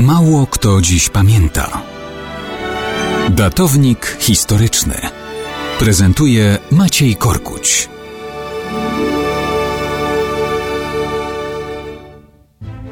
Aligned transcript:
Mało 0.00 0.46
kto 0.46 0.80
dziś 0.80 1.08
pamięta. 1.08 1.82
Datownik 3.30 4.16
historyczny 4.18 4.94
prezentuje 5.78 6.58
Maciej 6.70 7.16
Korkuć. 7.16 7.88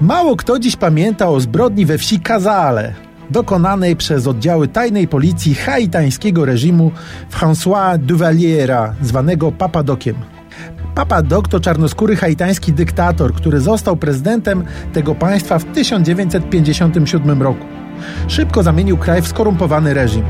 Mało 0.00 0.36
kto 0.36 0.58
dziś 0.58 0.76
pamięta 0.76 1.28
o 1.28 1.40
zbrodni 1.40 1.86
we 1.86 1.98
wsi 1.98 2.20
Kazale, 2.20 2.94
dokonanej 3.30 3.96
przez 3.96 4.26
oddziały 4.26 4.68
tajnej 4.68 5.08
policji 5.08 5.54
haitańskiego 5.54 6.44
reżimu 6.44 6.90
François 7.32 7.98
Duvaliera, 7.98 8.94
zwanego 9.02 9.52
Papadokiem. 9.52 10.37
Papa 10.98 11.22
Doc 11.22 11.48
to 11.48 11.60
czarnoskóry 11.60 12.16
haitański 12.16 12.72
dyktator, 12.72 13.34
który 13.34 13.60
został 13.60 13.96
prezydentem 13.96 14.64
tego 14.92 15.14
państwa 15.14 15.58
w 15.58 15.64
1957 15.64 17.42
roku. 17.42 17.66
Szybko 18.28 18.62
zamienił 18.62 18.96
kraj 18.96 19.22
w 19.22 19.28
skorumpowany 19.28 19.94
reżim. 19.94 20.22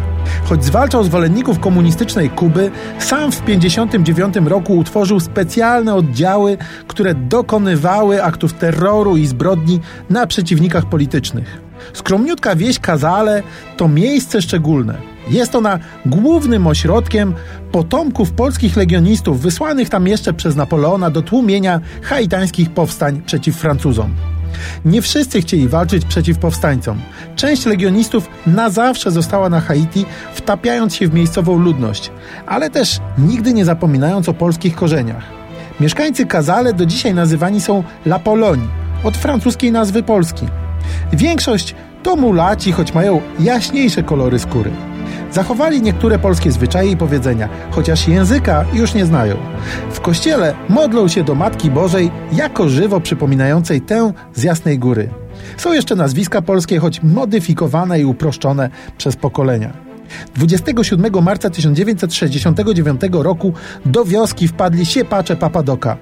Choć 0.45 0.65
zwalczał 0.65 1.05
zwolenników 1.05 1.59
komunistycznej 1.59 2.31
Kuby, 2.31 2.71
sam 2.99 3.33
w 3.33 3.41
1959 3.41 4.49
roku 4.49 4.79
utworzył 4.79 5.21
specjalne 5.21 5.95
oddziały, 5.95 6.59
które 6.87 7.15
dokonywały 7.15 8.25
aktów 8.25 8.53
terroru 8.55 9.17
i 9.17 9.27
zbrodni 9.27 9.81
na 10.11 10.27
przeciwnikach 10.27 10.87
politycznych. 10.87 11.61
Skromniutka 11.93 12.57
wieś 12.57 12.79
Kazale 12.79 13.43
to 13.77 13.89
miejsce 13.89 14.43
szczególne. 14.43 15.18
Jest 15.31 15.55
ona 15.55 15.79
głównym 16.07 16.67
ośrodkiem 16.67 17.35
potomków 17.73 18.33
polskich 18.33 18.77
legionistów 18.77 19.41
wysłanych 19.41 19.89
tam 19.89 20.07
jeszcze 20.07 20.33
przez 20.33 20.57
Napoleona 20.57 21.11
do 21.11 21.23
tłumienia 21.23 21.81
haitańskich 22.03 22.71
powstań 22.71 23.23
przeciw 23.27 23.57
Francuzom. 23.57 24.15
Nie 24.85 25.03
wszyscy 25.03 25.41
chcieli 25.41 25.69
walczyć 25.69 26.05
przeciw 26.05 26.39
powstańcom. 26.39 27.01
Część 27.37 27.67
legionistów 27.67 28.29
na 28.47 28.71
zawsze 28.71 29.11
została 29.11 29.49
na 29.49 29.61
Haiti, 29.61 30.07
wtapiając 30.35 30.95
się 30.95 31.09
w 31.09 31.15
miejscową 31.15 31.59
ludność, 31.59 32.11
ale 32.47 32.71
też 32.71 33.01
nigdy 33.19 33.55
nie 33.55 33.65
zapominając 33.65 34.29
o 34.29 34.35
polskich 34.35 34.75
korzeniach. 34.75 35.25
Mieszkańcy 35.81 36.27
Kazale 36.27 36.73
do 36.73 36.87
dzisiaj 36.87 37.15
nazywani 37.15 37.61
są 37.61 37.85
La 38.07 38.19
Pologne, 38.19 38.67
od 39.05 39.17
francuskiej 39.17 39.73
nazwy 39.73 40.03
Polski. 40.03 40.47
Większość 41.13 41.75
to 42.03 42.17
mulaci, 42.17 42.73
choć 42.73 42.95
mają 42.95 43.21
jaśniejsze 43.41 44.03
kolory 44.03 44.39
skóry. 44.39 44.71
Zachowali 45.33 45.83
niektóre 45.83 46.19
polskie 46.19 46.53
zwyczaje 46.53 46.91
i 46.91 46.97
powiedzenia, 46.97 47.49
chociaż 47.71 48.09
języka 48.09 48.65
już 48.73 48.95
nie 48.95 49.07
znają. 49.07 49.37
W 49.91 50.01
kościele 50.01 50.55
modlą 50.69 51.09
się 51.09 51.25
do 51.25 51.35
Matki 51.35 51.71
Bożej 51.71 52.11
jako 52.33 52.69
żywo 52.69 53.01
przypominającej 53.01 53.81
tę 53.81 54.13
z 54.35 54.43
Jasnej 54.43 54.79
Góry. 54.79 55.09
Są 55.57 55.73
jeszcze 55.73 55.97
nazwiska 55.97 56.43
polskie, 56.43 56.79
choć 56.79 57.03
modyfikowane 57.03 58.01
i 58.01 58.05
uproszczone 58.05 58.71
przez 58.99 59.17
pokolenia. 59.17 59.89
27 60.35 61.23
marca 61.23 61.51
1969 61.51 63.01
roku 63.13 63.53
do 63.87 64.05
wioski 64.05 64.49
wpadli 64.49 64.87
siepacze 64.87 65.37
Papadoka. 65.37 65.97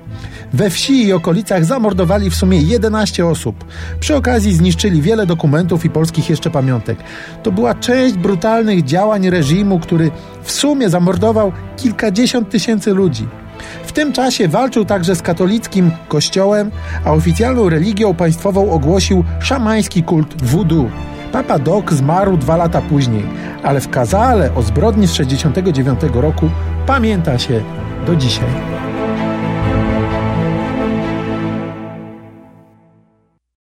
We 0.53 0.71
wsi 0.71 1.07
i 1.07 1.13
okolicach 1.13 1.65
zamordowali 1.65 2.31
w 2.31 2.35
sumie 2.35 2.61
11 2.61 3.27
osób. 3.27 3.65
Przy 4.01 4.17
okazji 4.17 4.55
zniszczyli 4.55 5.03
wiele 5.03 5.27
dokumentów 5.27 5.85
i 5.85 5.91
polskich 5.91 6.31
jeszcze 6.31 6.51
pamiątek. 6.51 6.99
To 7.43 7.53
była 7.53 7.75
część 7.75 8.15
brutalnych 8.17 8.85
działań 8.85 9.31
reżimu, 9.31 9.79
który 9.79 10.11
w 10.43 10.53
sumie 10.53 10.91
zamordował 10.91 11.53
kilkadziesiąt 11.77 12.51
tysięcy 12.51 12.95
ludzi. 12.95 13.29
W 13.85 13.93
tym 13.93 14.13
czasie 14.13 14.49
walczył 14.49 14.85
także 14.85 15.17
z 15.17 15.23
katolickim 15.23 15.91
kościołem, 16.09 16.71
a 17.05 17.13
oficjalną 17.13 17.69
religią 17.69 18.15
państwową 18.15 18.71
ogłosił 18.71 19.25
szamański 19.41 20.03
kult 20.03 20.43
voodoo. 20.43 20.91
Papa 21.33 21.59
Doc 21.59 21.91
zmarł 21.91 22.37
dwa 22.37 22.57
lata 22.57 22.83
później, 22.83 23.27
ale 23.63 23.81
w 23.81 23.89
Kazale 23.89 24.55
o 24.55 24.63
zbrodni 24.63 25.07
z 25.07 25.11
1969 25.11 26.15
roku 26.23 26.51
pamięta 26.87 27.39
się 27.39 27.63
do 28.07 28.17
dzisiaj. 28.17 28.86